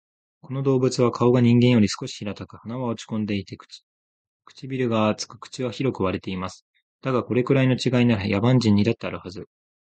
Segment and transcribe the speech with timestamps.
[0.41, 3.55] この動物は顔が人間より少し平たく、鼻は落ち込んでいて、
[4.45, 6.65] 唇が厚く、口は広く割れています。
[7.03, 9.47] だが、これくらいの違いなら、野蛮人にだってあるはず